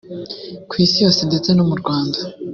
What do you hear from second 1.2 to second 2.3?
ndetse no mu Rwanda